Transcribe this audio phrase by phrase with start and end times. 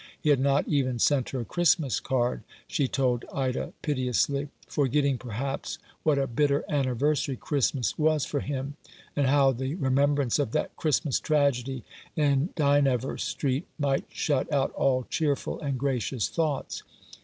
[0.19, 5.77] He had not even sent her a Christmas card, she told Ida piteously, forgetting, perhaps,
[6.01, 8.77] what a bitter anniversary Christmas was for him,
[9.15, 11.83] and how the remem brance of that Christmas tragedy
[12.15, 16.81] in Dynevor Street might shut out all cheerful and gracious thoughts.